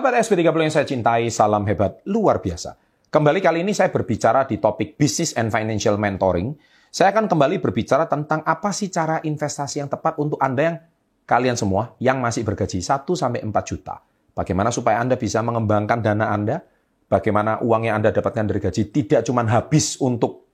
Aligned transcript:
Sahabat 0.00 0.24
SP30 0.24 0.56
yang 0.64 0.72
saya 0.72 0.86
cintai, 0.88 1.28
salam 1.28 1.60
hebat 1.68 2.00
luar 2.08 2.40
biasa. 2.40 2.72
Kembali 3.12 3.36
kali 3.36 3.60
ini 3.60 3.76
saya 3.76 3.92
berbicara 3.92 4.48
di 4.48 4.56
topik 4.56 4.96
Business 4.96 5.36
and 5.36 5.52
Financial 5.52 6.00
Mentoring. 6.00 6.56
Saya 6.88 7.12
akan 7.12 7.28
kembali 7.28 7.60
berbicara 7.60 8.08
tentang 8.08 8.40
apa 8.48 8.72
sih 8.72 8.88
cara 8.88 9.20
investasi 9.20 9.84
yang 9.84 9.92
tepat 9.92 10.16
untuk 10.16 10.40
Anda 10.40 10.62
yang 10.64 10.76
kalian 11.28 11.52
semua 11.52 11.92
yang 12.00 12.16
masih 12.16 12.48
bergaji 12.48 12.80
1 12.80 13.04
sampai 13.12 13.44
4 13.44 13.52
juta. 13.68 14.00
Bagaimana 14.32 14.72
supaya 14.72 15.04
Anda 15.04 15.20
bisa 15.20 15.44
mengembangkan 15.44 16.00
dana 16.00 16.32
Anda? 16.32 16.64
Bagaimana 17.04 17.60
uang 17.60 17.92
yang 17.92 18.00
Anda 18.00 18.08
dapatkan 18.08 18.48
dari 18.48 18.60
gaji 18.64 18.88
tidak 18.88 19.28
cuma 19.28 19.44
habis 19.52 20.00
untuk 20.00 20.48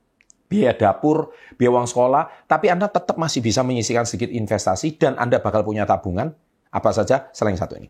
biaya 0.51 0.75
dapur, 0.75 1.31
biaya 1.55 1.71
uang 1.71 1.87
sekolah, 1.87 2.51
tapi 2.51 2.67
Anda 2.67 2.91
tetap 2.91 3.15
masih 3.15 3.39
bisa 3.39 3.63
menyisikan 3.63 4.03
sedikit 4.03 4.27
investasi 4.27 4.99
dan 4.99 5.15
Anda 5.15 5.39
bakal 5.39 5.63
punya 5.63 5.87
tabungan 5.87 6.35
apa 6.67 6.91
saja 6.91 7.31
selain 7.31 7.55
satu 7.55 7.79
ini. 7.79 7.87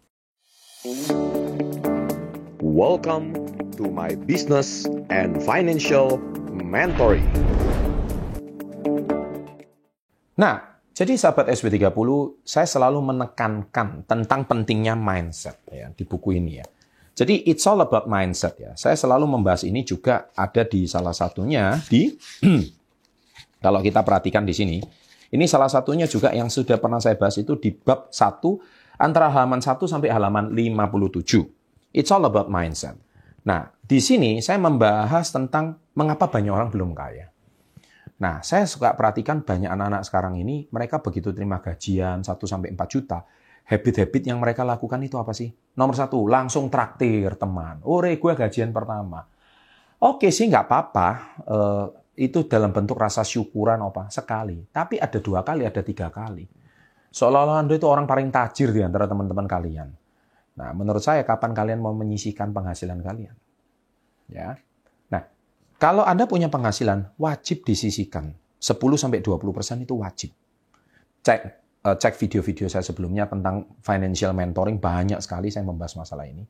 Welcome 2.77 3.33
to 3.81 3.89
my 3.89 4.13
business 4.29 4.85
and 5.09 5.41
financial 5.41 6.21
mentoring. 6.53 7.25
Nah, 10.37 10.77
jadi 10.93 11.17
sahabat 11.17 11.49
SB30, 11.57 11.89
saya 12.45 12.69
selalu 12.69 13.01
menekankan 13.01 14.05
tentang 14.05 14.45
pentingnya 14.45 14.93
mindset 14.93 15.57
ya 15.73 15.89
di 15.89 16.05
buku 16.05 16.37
ini 16.37 16.61
ya. 16.61 16.69
Jadi 17.17 17.49
it's 17.49 17.65
all 17.65 17.81
about 17.81 18.05
mindset 18.05 18.61
ya. 18.61 18.77
Saya 18.77 18.93
selalu 18.93 19.25
membahas 19.25 19.65
ini 19.65 19.81
juga 19.81 20.29
ada 20.37 20.61
di 20.61 20.85
salah 20.85 21.17
satunya 21.17 21.81
di 21.89 22.13
kalau 23.65 23.81
kita 23.81 24.05
perhatikan 24.05 24.45
di 24.45 24.53
sini. 24.53 24.77
Ini 25.33 25.49
salah 25.49 25.73
satunya 25.73 26.05
juga 26.05 26.29
yang 26.29 26.53
sudah 26.53 26.77
pernah 26.77 27.01
saya 27.01 27.17
bahas 27.17 27.41
itu 27.41 27.57
di 27.57 27.73
bab 27.73 28.13
1 28.13 29.01
antara 29.01 29.33
halaman 29.33 29.65
1 29.65 29.81
sampai 29.81 30.13
halaman 30.13 30.53
57. 30.53 31.56
It's 31.95 32.11
all 32.11 32.23
about 32.27 32.51
mindset. 32.51 32.99
Nah, 33.47 33.71
di 33.79 34.03
sini 34.03 34.43
saya 34.43 34.59
membahas 34.59 35.31
tentang 35.31 35.79
mengapa 35.95 36.27
banyak 36.27 36.51
orang 36.51 36.69
belum 36.69 36.91
kaya. 36.91 37.31
Nah, 38.17 38.41
saya 38.41 38.65
suka 38.65 38.97
perhatikan 38.97 39.45
banyak 39.45 39.69
anak-anak 39.69 40.03
sekarang 40.03 40.35
ini, 40.41 40.65
mereka 40.73 40.99
begitu 40.99 41.29
terima 41.31 41.61
gajian 41.61 42.25
1 42.25 42.33
sampai 42.49 42.73
4 42.73 42.89
juta, 42.89 43.21
habit-habit 43.69 44.23
yang 44.25 44.41
mereka 44.41 44.65
lakukan 44.65 44.97
itu 45.05 45.21
apa 45.21 45.31
sih? 45.37 45.53
Nomor 45.77 45.93
satu, 45.93 46.25
langsung 46.25 46.67
traktir 46.67 47.37
teman. 47.37 47.79
Ore, 47.85 48.17
gue 48.17 48.33
gajian 48.33 48.73
pertama. 48.73 49.21
Oke 50.01 50.33
sih, 50.33 50.49
nggak 50.49 50.65
apa-apa. 50.65 51.09
Uh, 51.45 51.85
itu 52.17 52.49
dalam 52.49 52.73
bentuk 52.73 52.97
rasa 52.97 53.21
syukuran 53.21 53.77
apa 53.85 54.09
sekali. 54.09 54.65
Tapi 54.73 54.97
ada 54.97 55.21
dua 55.21 55.45
kali, 55.45 55.69
ada 55.69 55.85
tiga 55.85 56.09
kali. 56.09 56.49
Seolah-olah 57.13 57.61
Anda 57.61 57.77
itu 57.77 57.85
orang 57.85 58.09
paling 58.09 58.33
tajir 58.33 58.73
di 58.73 58.81
antara 58.81 59.05
teman-teman 59.05 59.45
kalian. 59.45 59.93
Nah, 60.57 60.73
menurut 60.73 61.05
saya 61.05 61.21
kapan 61.21 61.53
kalian 61.53 61.79
mau 61.79 61.93
menyisikan 61.93 62.49
penghasilan 62.49 62.99
kalian? 63.05 63.35
Ya. 64.27 64.57
Nah, 65.13 65.23
kalau 65.77 66.01
Anda 66.01 66.25
punya 66.25 66.49
penghasilan, 66.49 67.13
wajib 67.21 67.61
disisikan. 67.63 68.33
10 68.57 68.73
sampai 68.97 69.21
20% 69.21 69.85
itu 69.85 69.93
wajib. 70.01 70.33
Cek 71.21 71.67
uh, 71.87 71.95
cek 71.95 72.13
video-video 72.19 72.67
saya 72.67 72.83
sebelumnya 72.83 73.29
tentang 73.31 73.79
financial 73.79 74.35
mentoring 74.35 74.81
banyak 74.81 75.19
sekali 75.23 75.47
saya 75.47 75.63
membahas 75.63 75.95
masalah 75.95 76.27
ini. 76.27 76.43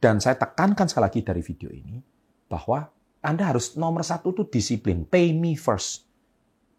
Dan 0.00 0.20
saya 0.20 0.36
tekankan 0.36 0.88
sekali 0.88 1.04
lagi 1.04 1.20
dari 1.24 1.42
video 1.44 1.70
ini 1.72 2.00
bahwa 2.48 2.86
Anda 3.24 3.48
harus 3.48 3.72
nomor 3.74 4.04
satu 4.04 4.36
itu 4.36 4.44
disiplin, 4.52 5.08
pay 5.08 5.32
me 5.32 5.56
first. 5.56 6.04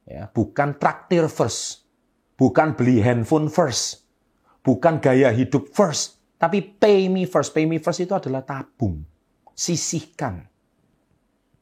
Ya, 0.05 0.29
bukan 0.29 0.77
traktir 0.77 1.25
first, 1.25 1.89
bukan 2.37 2.77
beli 2.77 3.01
handphone 3.01 3.49
first, 3.49 4.05
bukan 4.61 5.01
gaya 5.01 5.33
hidup 5.33 5.73
first, 5.73 6.14
tapi 6.35 6.59
pay 6.61 7.07
me 7.07 7.23
first. 7.23 7.55
Pay 7.55 7.65
me 7.65 7.79
first 7.79 8.03
itu 8.03 8.11
adalah 8.11 8.43
tabung. 8.43 9.03
Sisihkan. 9.55 10.43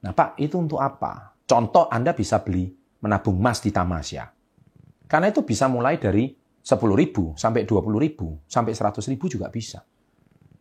Nah 0.04 0.12
Pak, 0.12 0.36
itu 0.42 0.58
untuk 0.58 0.82
apa? 0.82 1.38
Contoh 1.46 1.88
Anda 1.88 2.18
bisa 2.18 2.42
beli 2.42 2.74
menabung 3.06 3.38
emas 3.38 3.62
di 3.62 3.70
Tamasya. 3.70 4.26
Karena 5.06 5.30
itu 5.30 5.46
bisa 5.46 5.70
mulai 5.70 6.02
dari 6.02 6.34
10 6.64 6.80
ribu 6.96 7.36
sampai 7.36 7.68
20 7.68 7.86
ribu 8.00 8.40
sampai 8.48 8.74
100 8.74 9.04
ribu 9.14 9.30
juga 9.30 9.52
bisa. 9.52 9.84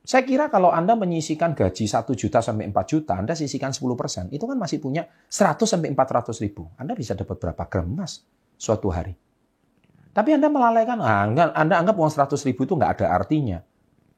Saya 0.03 0.27
kira 0.27 0.51
kalau 0.51 0.75
Anda 0.75 0.99
menyisikan 0.99 1.55
gaji 1.55 1.87
1 1.87 2.11
juta 2.19 2.43
sampai 2.43 2.67
4 2.75 2.91
juta, 2.91 3.15
Anda 3.15 3.39
sisihkan 3.39 3.71
10 3.71 3.95
persen, 3.95 4.27
itu 4.35 4.43
kan 4.51 4.59
masih 4.59 4.83
punya 4.83 5.07
100 5.31 5.63
sampai 5.63 5.95
400 5.95 6.43
ribu. 6.43 6.67
Anda 6.75 6.99
bisa 6.99 7.15
dapat 7.15 7.39
berapa 7.39 7.63
gram 7.71 7.87
emas 7.87 8.27
suatu 8.59 8.91
hari. 8.91 9.15
Tapi 10.11 10.35
Anda 10.35 10.51
melalaikan, 10.51 10.99
ah, 11.01 11.25
Anda 11.55 11.79
anggap 11.79 11.95
uang 11.95 12.13
100 12.13 12.35
ribu 12.51 12.67
itu 12.67 12.75
nggak 12.75 12.99
ada 12.99 13.15
artinya. 13.15 13.63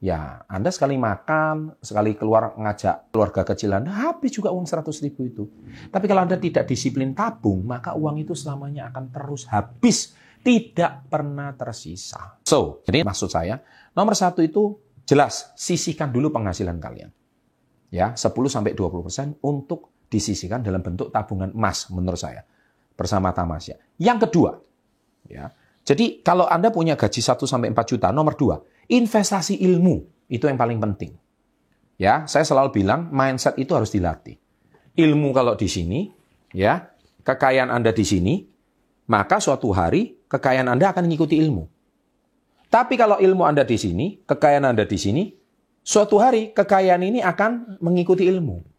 Ya, 0.05 0.45
Anda 0.53 0.69
sekali 0.69 1.01
makan, 1.01 1.81
sekali 1.81 2.13
keluar 2.13 2.53
ngajak 2.61 3.09
keluarga 3.09 3.41
kecil 3.41 3.73
Anda, 3.73 3.89
habis 3.89 4.37
juga 4.37 4.53
uang 4.53 4.69
100 4.69 4.85
ribu 5.01 5.25
itu. 5.25 5.49
Tapi 5.89 6.05
kalau 6.05 6.29
Anda 6.29 6.37
tidak 6.37 6.69
disiplin 6.69 7.17
tabung, 7.17 7.65
maka 7.65 7.97
uang 7.97 8.21
itu 8.21 8.37
selamanya 8.37 8.93
akan 8.93 9.09
terus 9.09 9.49
habis. 9.49 10.13
Tidak 10.45 11.09
pernah 11.09 11.57
tersisa. 11.57 12.37
So, 12.45 12.85
jadi 12.85 13.01
maksud 13.01 13.33
saya, 13.33 13.65
nomor 13.97 14.13
satu 14.13 14.45
itu 14.45 14.77
jelas, 15.09 15.57
sisihkan 15.57 16.13
dulu 16.13 16.29
penghasilan 16.29 16.77
kalian. 16.77 17.09
Ya, 17.89 18.13
10-20% 18.13 19.41
untuk 19.41 20.05
disisihkan 20.13 20.61
dalam 20.61 20.85
bentuk 20.85 21.09
tabungan 21.09 21.49
emas 21.57 21.89
menurut 21.89 22.21
saya. 22.21 22.45
Bersama 22.93 23.33
Tamasya. 23.33 23.81
Yang 23.97 24.29
kedua, 24.29 24.61
ya, 25.33 25.49
jadi 25.81 26.21
kalau 26.21 26.45
Anda 26.45 26.69
punya 26.69 26.93
gaji 26.93 27.25
1-4 27.25 27.73
juta, 27.89 28.13
nomor 28.13 28.37
dua, 28.37 28.61
Investasi 28.91 29.61
ilmu 29.65 30.05
itu 30.29 30.45
yang 30.45 30.59
paling 30.59 30.81
penting. 30.81 31.17
Ya, 31.95 32.27
saya 32.27 32.43
selalu 32.43 32.83
bilang 32.83 33.09
mindset 33.15 33.55
itu 33.57 33.73
harus 33.73 33.95
dilatih. 33.95 34.37
Ilmu 34.99 35.31
kalau 35.31 35.55
di 35.55 35.71
sini, 35.71 36.11
ya, 36.51 36.91
kekayaan 37.23 37.71
Anda 37.71 37.95
di 37.95 38.03
sini, 38.03 38.35
maka 39.07 39.39
suatu 39.39 39.71
hari 39.71 40.19
kekayaan 40.27 40.67
Anda 40.67 40.91
akan 40.91 41.07
mengikuti 41.07 41.39
ilmu. 41.39 41.71
Tapi 42.69 42.99
kalau 42.99 43.23
ilmu 43.23 43.47
Anda 43.47 43.63
di 43.63 43.79
sini, 43.79 44.27
kekayaan 44.27 44.67
Anda 44.75 44.83
di 44.83 44.99
sini, 44.99 45.31
suatu 45.87 46.19
hari 46.19 46.51
kekayaan 46.51 47.07
ini 47.07 47.23
akan 47.23 47.79
mengikuti 47.79 48.27
ilmu. 48.27 48.74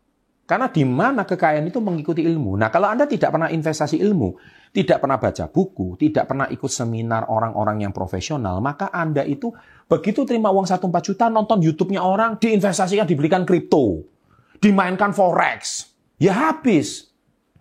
Karena 0.46 0.70
di 0.70 0.86
mana 0.86 1.26
kekayaan 1.26 1.66
itu 1.66 1.82
mengikuti 1.82 2.22
ilmu. 2.22 2.54
Nah, 2.54 2.70
kalau 2.70 2.86
Anda 2.86 3.10
tidak 3.10 3.34
pernah 3.34 3.50
investasi 3.50 3.98
ilmu, 3.98 4.38
tidak 4.70 5.02
pernah 5.02 5.18
baca 5.18 5.50
buku, 5.50 5.98
tidak 5.98 6.30
pernah 6.30 6.46
ikut 6.46 6.70
seminar 6.70 7.26
orang-orang 7.34 7.82
yang 7.82 7.90
profesional, 7.90 8.62
maka 8.62 8.94
Anda 8.94 9.26
itu 9.26 9.50
begitu 9.90 10.22
terima 10.22 10.54
uang 10.54 10.70
1-4 10.70 10.86
juta, 11.02 11.26
nonton 11.34 11.66
YouTube-nya 11.66 12.06
orang, 12.06 12.38
diinvestasikan, 12.38 13.10
dibelikan 13.10 13.42
kripto, 13.42 14.06
dimainkan 14.62 15.18
forex, 15.18 15.90
ya 16.22 16.54
habis. 16.54 17.10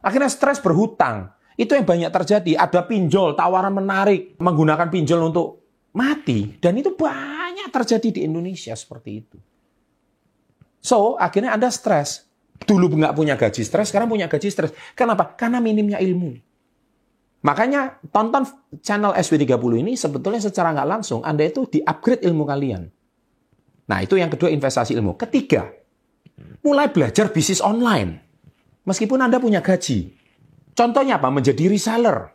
Akhirnya 0.04 0.28
stres 0.28 0.60
berhutang. 0.60 1.32
Itu 1.56 1.72
yang 1.72 1.88
banyak 1.88 2.12
terjadi. 2.12 2.60
Ada 2.60 2.84
pinjol, 2.84 3.32
tawaran 3.32 3.72
menarik, 3.72 4.36
menggunakan 4.36 4.92
pinjol 4.92 5.32
untuk 5.32 5.64
mati. 5.96 6.60
Dan 6.60 6.76
itu 6.76 6.92
banyak 6.92 7.72
terjadi 7.72 8.08
di 8.12 8.20
Indonesia 8.28 8.76
seperti 8.76 9.10
itu. 9.16 9.38
So, 10.84 11.16
akhirnya 11.16 11.56
Anda 11.56 11.72
stres. 11.72 12.33
Dulu 12.62 12.87
nggak 12.94 13.15
punya 13.19 13.34
gaji 13.34 13.66
stres, 13.66 13.91
sekarang 13.91 14.06
punya 14.06 14.31
gaji 14.31 14.48
stres. 14.48 14.70
Kenapa? 14.94 15.34
Karena 15.34 15.59
minimnya 15.59 15.98
ilmu. 15.98 16.38
Makanya 17.44 18.00
tonton 18.09 18.48
channel 18.81 19.12
SW30 19.12 19.84
ini 19.84 19.92
sebetulnya 20.00 20.41
secara 20.41 20.72
nggak 20.72 20.88
langsung 20.88 21.20
Anda 21.20 21.44
itu 21.44 21.69
di-upgrade 21.69 22.25
ilmu 22.25 22.48
kalian. 22.48 22.88
Nah 23.84 23.98
itu 24.00 24.16
yang 24.16 24.32
kedua 24.32 24.48
investasi 24.48 24.97
ilmu. 24.97 25.12
Ketiga, 25.20 25.69
mulai 26.64 26.88
belajar 26.88 27.28
bisnis 27.28 27.60
online. 27.60 28.25
Meskipun 28.88 29.20
Anda 29.20 29.37
punya 29.37 29.60
gaji. 29.60 30.17
Contohnya 30.73 31.20
apa? 31.20 31.28
Menjadi 31.28 31.69
reseller. 31.69 32.32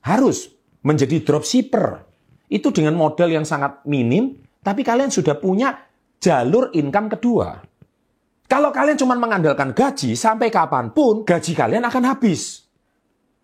Harus. 0.00 0.48
Menjadi 0.80 1.20
dropshipper. 1.20 2.08
Itu 2.48 2.72
dengan 2.72 2.96
modal 2.96 3.28
yang 3.28 3.44
sangat 3.44 3.84
minim, 3.84 4.40
tapi 4.64 4.80
kalian 4.80 5.12
sudah 5.12 5.36
punya 5.36 5.76
jalur 6.16 6.72
income 6.72 7.12
kedua. 7.12 7.67
Kalau 8.48 8.72
kalian 8.72 8.96
cuma 8.96 9.12
mengandalkan 9.20 9.76
gaji, 9.76 10.16
sampai 10.16 10.48
kapan 10.48 10.88
pun 10.88 11.20
gaji 11.20 11.52
kalian 11.52 11.84
akan 11.84 12.02
habis. 12.08 12.64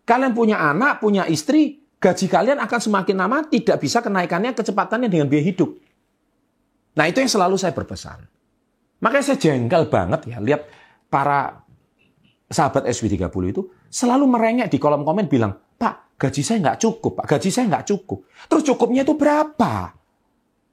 Kalian 0.09 0.33
punya 0.33 0.57
anak, 0.57 1.05
punya 1.05 1.29
istri, 1.29 1.85
gaji 2.01 2.25
kalian 2.29 2.57
akan 2.61 2.81
semakin 2.81 3.17
lama 3.21 3.45
tidak 3.49 3.81
bisa 3.85 4.01
kenaikannya 4.01 4.57
kecepatannya 4.57 5.13
dengan 5.13 5.29
biaya 5.29 5.45
hidup. 5.45 5.77
Nah 6.97 7.05
itu 7.05 7.21
yang 7.21 7.29
selalu 7.29 7.57
saya 7.61 7.77
berpesan. 7.77 8.25
Makanya 9.05 9.25
saya 9.25 9.39
jengkel 9.41 9.93
banget 9.93 10.25
ya 10.25 10.41
lihat 10.41 10.65
para 11.13 11.65
sahabat 12.49 12.89
SW30 12.89 13.29
itu 13.53 13.69
selalu 13.89 14.25
merengek 14.29 14.69
di 14.73 14.81
kolom 14.81 15.05
komen 15.05 15.29
bilang, 15.29 15.53
Pak, 15.77 16.17
gaji 16.21 16.41
saya 16.41 16.61
nggak 16.65 16.79
cukup, 16.81 17.21
Pak, 17.21 17.27
gaji 17.37 17.49
saya 17.53 17.69
nggak 17.69 17.87
cukup. 17.89 18.25
Terus 18.49 18.63
cukupnya 18.69 19.05
itu 19.05 19.17
berapa? 19.17 19.93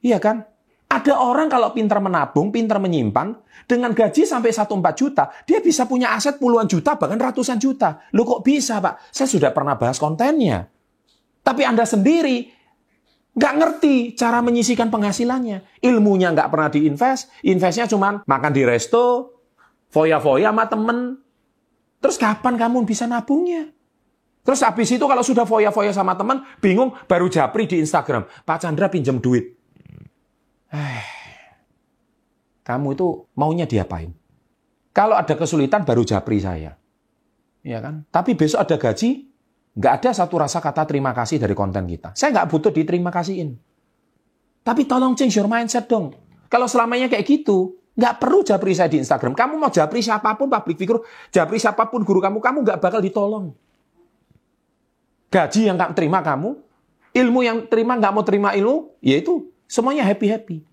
Iya 0.03 0.19
kan? 0.19 0.50
Ada 0.91 1.23
orang 1.23 1.47
kalau 1.47 1.71
pintar 1.71 2.03
menabung, 2.03 2.51
pintar 2.51 2.75
menyimpan, 2.83 3.31
dengan 3.63 3.95
gaji 3.95 4.27
sampai 4.27 4.51
1-4 4.51 4.67
juta, 4.91 5.31
dia 5.47 5.63
bisa 5.63 5.87
punya 5.87 6.11
aset 6.11 6.35
puluhan 6.35 6.67
juta, 6.67 6.99
bahkan 6.99 7.15
ratusan 7.15 7.55
juta. 7.55 8.03
Lu 8.11 8.27
kok 8.27 8.43
bisa, 8.43 8.83
Pak? 8.83 9.07
Saya 9.07 9.31
sudah 9.31 9.55
pernah 9.55 9.79
bahas 9.79 9.95
kontennya. 9.95 10.67
Tapi 11.41 11.63
Anda 11.63 11.87
sendiri, 11.87 12.61
Nggak 13.31 13.53
ngerti 13.63 13.95
cara 14.19 14.43
menyisikan 14.43 14.91
penghasilannya. 14.91 15.79
Ilmunya 15.79 16.35
nggak 16.35 16.51
pernah 16.51 16.67
diinvest. 16.67 17.31
Investnya 17.47 17.87
cuma 17.87 18.19
makan 18.27 18.51
di 18.51 18.67
resto, 18.67 19.31
foya-foya 19.87 20.51
sama 20.51 20.67
temen. 20.67 21.15
Terus 22.03 22.19
kapan 22.19 22.59
kamu 22.59 22.83
bisa 22.83 23.07
nabungnya? 23.07 23.71
Terus 24.41 24.59
habis 24.65 24.89
itu 24.91 25.05
kalau 25.05 25.23
sudah 25.23 25.47
foya-foya 25.47 25.95
sama 25.95 26.17
teman, 26.19 26.43
bingung 26.59 26.91
baru 27.07 27.31
japri 27.31 27.69
di 27.69 27.79
Instagram. 27.79 28.27
Pak 28.43 28.67
Chandra 28.67 28.91
pinjam 28.91 29.21
duit. 29.21 29.60
Kamu 32.67 32.87
itu 32.95 33.27
maunya 33.35 33.67
diapain? 33.67 34.11
Kalau 34.91 35.15
ada 35.15 35.35
kesulitan 35.35 35.87
baru 35.87 36.03
japri 36.03 36.39
saya. 36.39 36.75
Ya 37.61 37.79
kan? 37.79 38.03
Tapi 38.09 38.35
besok 38.35 38.63
ada 38.65 38.75
gaji, 38.75 39.29
nggak 39.77 39.93
ada 40.01 40.09
satu 40.11 40.41
rasa 40.41 40.59
kata 40.59 40.83
terima 40.89 41.13
kasih 41.13 41.39
dari 41.39 41.55
konten 41.55 41.87
kita. 41.87 42.11
Saya 42.17 42.33
nggak 42.35 42.47
butuh 42.51 42.71
diterima 42.73 43.13
kasihin. 43.13 43.55
Tapi 44.61 44.85
tolong 44.85 45.15
change 45.15 45.37
your 45.37 45.47
mindset 45.47 45.87
dong. 45.87 46.13
Kalau 46.51 46.67
selamanya 46.67 47.07
kayak 47.07 47.23
gitu, 47.23 47.79
nggak 47.95 48.19
perlu 48.19 48.43
japri 48.43 48.75
saya 48.75 48.91
di 48.91 48.99
Instagram. 48.99 49.31
Kamu 49.31 49.55
mau 49.61 49.71
japri 49.71 50.03
siapa 50.03 50.35
pun 50.35 50.51
public 50.51 50.75
figure, 50.75 51.01
japri 51.31 51.61
siapa 51.61 51.87
pun 51.87 52.03
guru 52.03 52.19
kamu, 52.19 52.37
kamu 52.41 52.57
nggak 52.67 52.79
bakal 52.81 52.99
ditolong 52.99 53.55
gaji 55.31 55.71
yang 55.71 55.79
nggak 55.79 55.95
terima 55.95 56.19
kamu, 56.19 56.59
ilmu 57.15 57.39
yang 57.41 57.57
terima 57.71 57.95
nggak 57.95 58.11
mau 58.11 58.23
terima 58.27 58.51
ilmu, 58.51 58.99
yaitu 58.99 59.47
semuanya 59.71 60.03
happy-happy. 60.03 60.67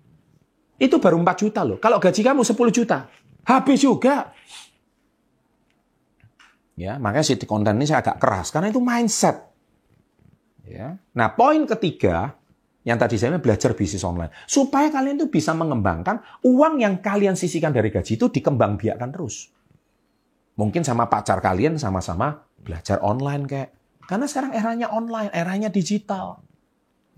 Itu 0.75 0.99
baru 0.99 1.15
4 1.23 1.39
juta 1.39 1.63
loh. 1.63 1.79
Kalau 1.79 2.03
gaji 2.03 2.19
kamu 2.19 2.43
10 2.43 2.75
juta, 2.75 3.07
habis 3.47 3.79
juga. 3.79 4.35
Ya, 6.75 6.99
makanya 6.99 7.23
si 7.27 7.35
konten 7.47 7.79
ini 7.79 7.87
saya 7.87 8.03
agak 8.03 8.19
keras 8.19 8.51
karena 8.51 8.71
itu 8.71 8.79
mindset. 8.83 9.47
Ya. 10.67 10.99
Nah, 11.15 11.27
poin 11.35 11.63
ketiga 11.67 12.39
yang 12.87 12.95
tadi 12.95 13.19
saya 13.19 13.35
belajar 13.35 13.75
bisnis 13.75 14.07
online 14.07 14.31
supaya 14.47 14.87
kalian 14.87 15.19
itu 15.19 15.27
bisa 15.27 15.51
mengembangkan 15.51 16.23
uang 16.47 16.79
yang 16.79 17.03
kalian 17.03 17.35
sisihkan 17.35 17.75
dari 17.75 17.91
gaji 17.91 18.15
itu 18.15 18.31
dikembangbiakkan 18.31 19.11
terus. 19.11 19.51
Mungkin 20.55 20.83
sama 20.87 21.11
pacar 21.11 21.43
kalian 21.43 21.75
sama-sama 21.75 22.47
belajar 22.63 23.03
online 23.03 23.43
kayak 23.47 23.69
karena 24.07 24.25
sekarang 24.25 24.51
eranya 24.55 24.87
online, 24.89 25.31
eranya 25.35 25.69
digital. 25.69 26.39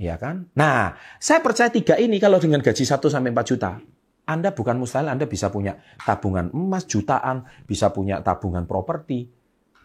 Ya 0.01 0.17
kan? 0.17 0.49
Nah, 0.57 0.97
saya 1.21 1.45
percaya 1.45 1.69
tiga 1.69 1.93
ini 1.93 2.17
kalau 2.17 2.41
dengan 2.41 2.57
gaji 2.57 2.81
1 2.81 2.97
sampai 3.05 3.29
4 3.29 3.45
juta, 3.53 3.77
Anda 4.25 4.49
bukan 4.49 4.81
mustahil 4.81 5.13
Anda 5.13 5.29
bisa 5.29 5.53
punya 5.53 5.77
tabungan 6.01 6.49
emas 6.49 6.89
jutaan, 6.89 7.45
bisa 7.69 7.93
punya 7.93 8.17
tabungan 8.25 8.65
properti, 8.65 9.29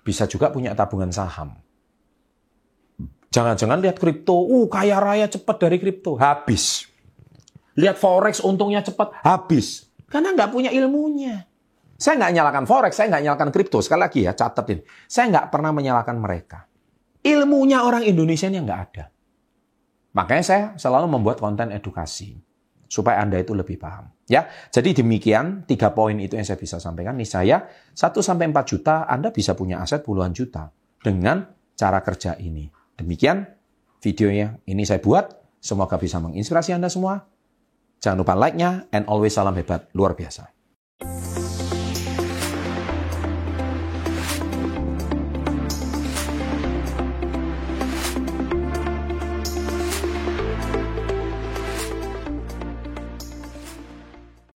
bisa 0.00 0.24
juga 0.24 0.48
punya 0.48 0.72
tabungan 0.72 1.12
saham. 1.12 1.60
Jangan-jangan 3.28 3.76
lihat 3.84 4.00
kripto, 4.00 4.40
uh 4.40 4.64
kaya 4.72 4.96
raya 4.96 5.28
cepat 5.28 5.68
dari 5.68 5.76
kripto, 5.76 6.16
habis. 6.16 6.88
Lihat 7.76 8.00
forex 8.00 8.40
untungnya 8.40 8.80
cepat, 8.80 9.20
habis. 9.20 9.84
Karena 10.08 10.32
nggak 10.32 10.48
punya 10.48 10.72
ilmunya. 10.72 11.44
Saya 12.00 12.16
nggak 12.24 12.32
nyalakan 12.40 12.64
forex, 12.64 12.96
saya 12.96 13.12
nggak 13.12 13.24
nyalakan 13.28 13.50
kripto. 13.52 13.84
Sekali 13.84 14.00
lagi 14.00 14.24
ya, 14.24 14.32
catetin. 14.32 14.80
Saya 15.04 15.28
nggak 15.28 15.52
pernah 15.52 15.76
menyalahkan 15.76 16.16
mereka. 16.16 16.64
Ilmunya 17.20 17.84
orang 17.84 18.08
Indonesia 18.08 18.48
ini 18.48 18.64
nggak 18.64 18.80
ada. 18.80 19.12
Makanya 20.16 20.44
saya 20.44 20.64
selalu 20.80 21.12
membuat 21.12 21.36
konten 21.44 21.68
edukasi 21.68 22.40
supaya 22.88 23.20
Anda 23.20 23.36
itu 23.36 23.52
lebih 23.52 23.76
paham. 23.76 24.08
Ya, 24.24 24.48
jadi 24.72 24.96
demikian 24.96 25.68
tiga 25.68 25.92
poin 25.92 26.16
itu 26.16 26.40
yang 26.40 26.48
saya 26.48 26.56
bisa 26.56 26.80
sampaikan. 26.80 27.20
Nih 27.20 27.28
saya 27.28 27.68
1 27.92 28.24
sampai 28.24 28.48
4 28.48 28.56
juta 28.64 29.04
Anda 29.04 29.28
bisa 29.28 29.52
punya 29.52 29.84
aset 29.84 30.00
puluhan 30.00 30.32
juta 30.32 30.72
dengan 31.04 31.44
cara 31.76 32.00
kerja 32.00 32.40
ini. 32.40 32.64
Demikian 32.96 33.44
videonya 34.00 34.56
ini 34.64 34.88
saya 34.88 35.04
buat. 35.04 35.36
Semoga 35.60 36.00
bisa 36.00 36.16
menginspirasi 36.22 36.72
Anda 36.72 36.88
semua. 36.88 37.26
Jangan 38.00 38.16
lupa 38.22 38.32
like-nya 38.38 38.88
and 38.96 39.04
always 39.10 39.36
salam 39.36 39.52
hebat 39.52 39.92
luar 39.92 40.16
biasa. 40.16 40.56